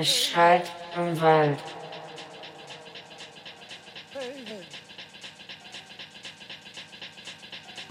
[0.00, 1.58] Es schreit im Wald.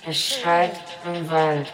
[0.05, 1.67] Es schreit im Wald.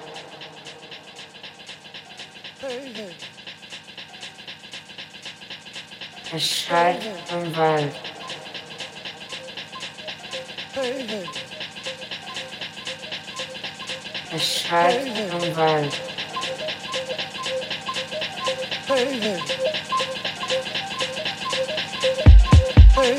[6.34, 7.96] Es schreit im Wald.
[14.36, 15.94] Es schreit im Wald.
[22.94, 23.16] hey,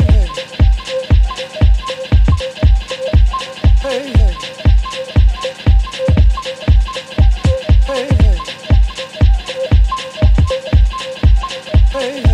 [11.92, 12.33] hey.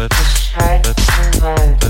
[0.00, 0.80] Hi.
[1.42, 1.88] Hi.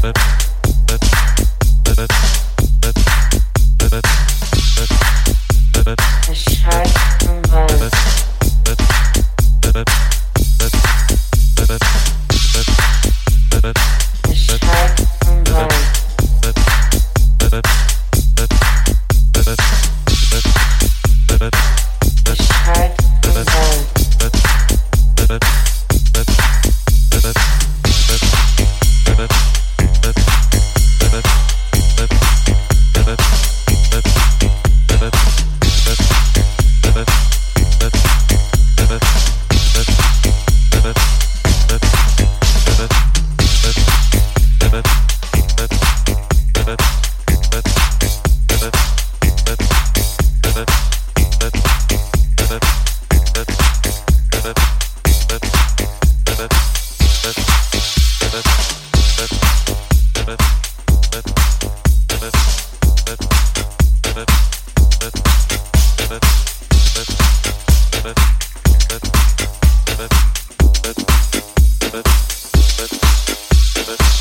[73.89, 74.18] minutes.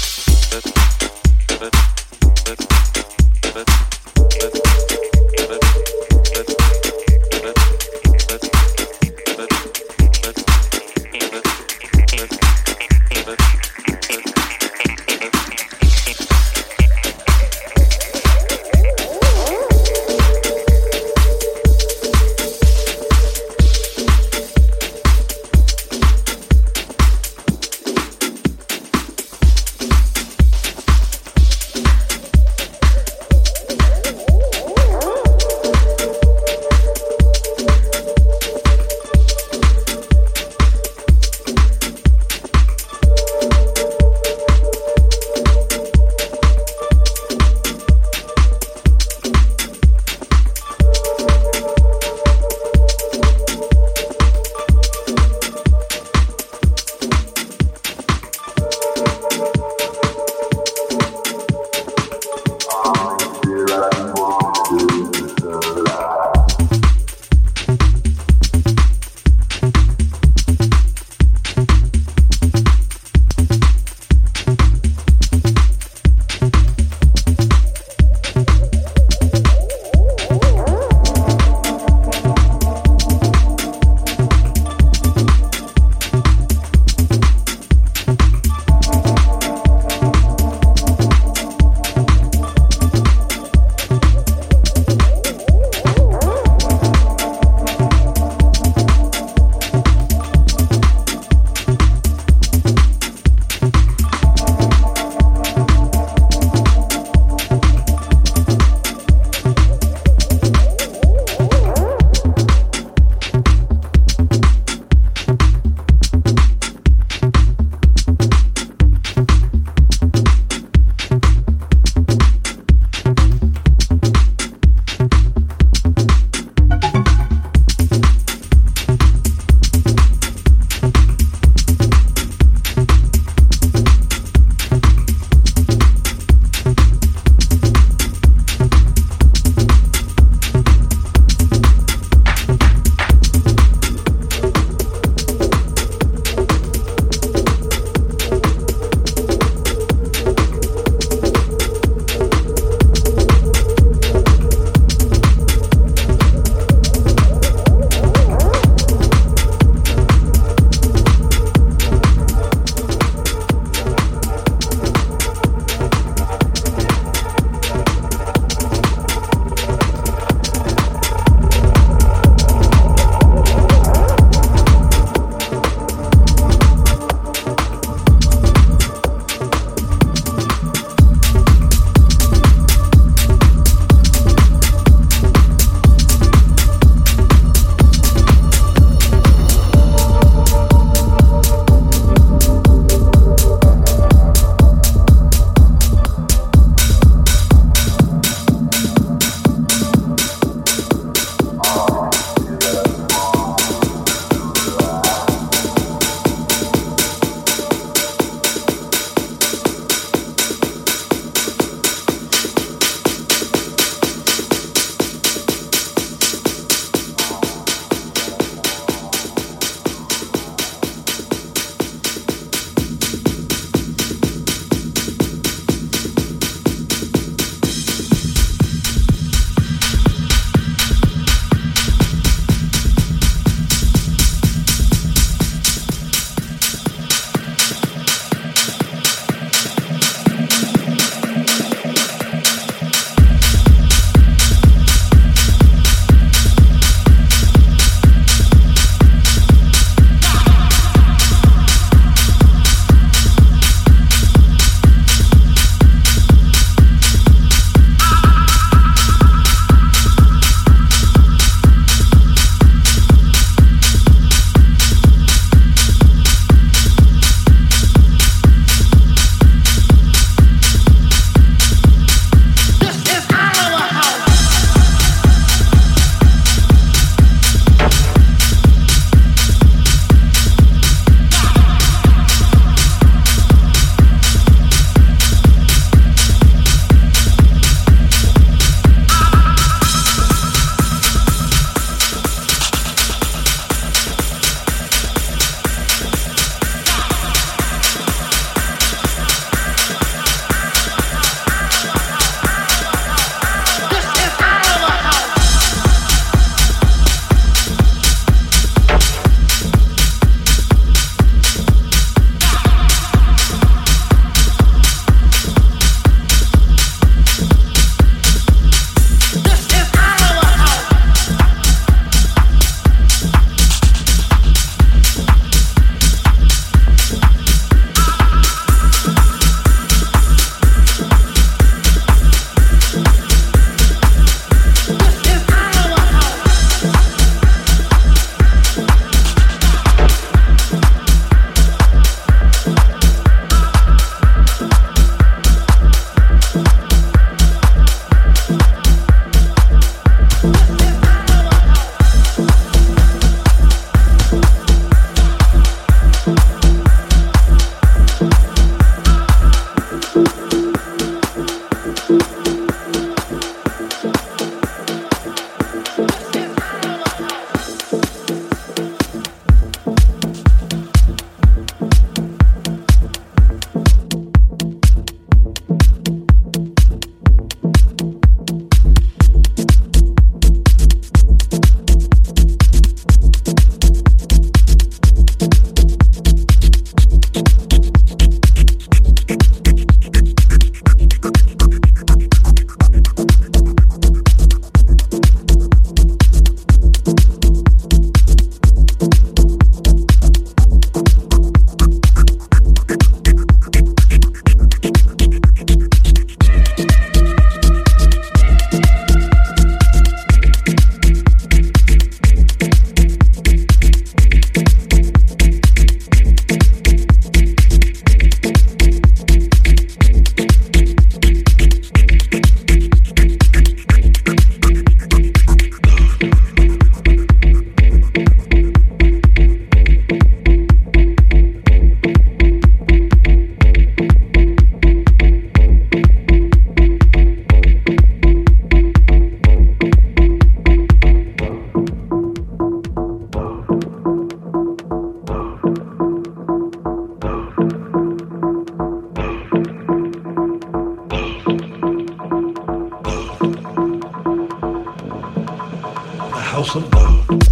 [456.57, 457.46] house of God.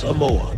[0.00, 0.49] Samoa.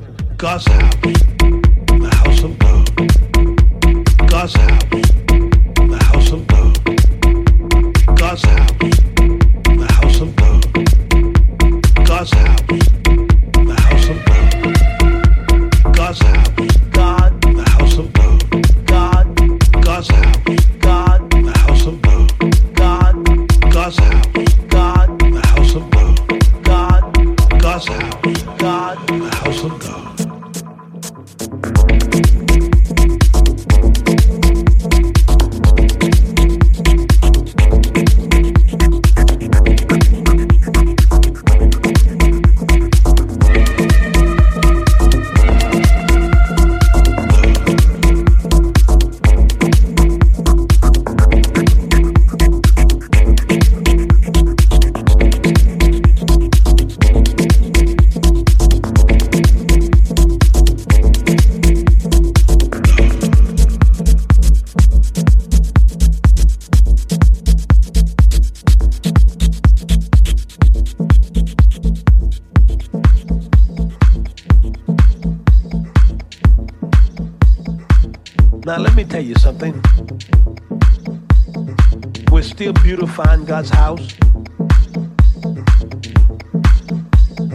[83.44, 84.14] God's house.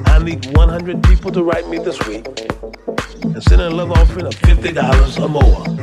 [0.06, 2.28] I need 100 people to write me this week
[3.24, 5.77] and send a love offering of $50 or more.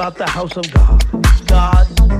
[0.00, 2.19] About the house of God.